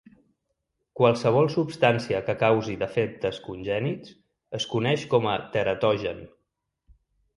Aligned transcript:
Qualsevol 0.99 1.49
substància 1.55 2.21
que 2.29 2.35
causi 2.43 2.77
defectes 2.85 3.41
congènits 3.49 4.15
es 4.61 4.69
coneix 4.75 5.05
com 5.13 5.29
a 5.35 5.41
teratogen. 5.57 6.25